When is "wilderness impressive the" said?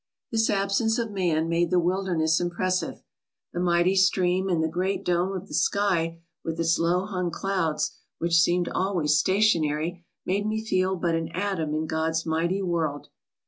1.79-3.59